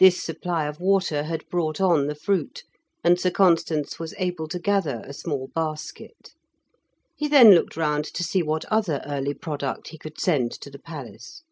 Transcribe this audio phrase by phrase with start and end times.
[0.00, 2.64] This supply of water had brought on the fruit,
[3.04, 6.32] and Sir Constans was able to gather a small basket.
[7.14, 10.80] He then looked round to see what other early product he could send to the
[10.80, 11.42] palace.